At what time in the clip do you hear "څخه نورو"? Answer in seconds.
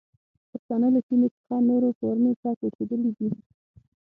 1.35-1.87